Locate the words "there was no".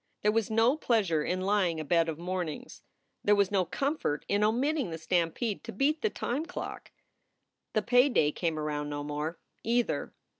0.23-0.77, 3.23-3.65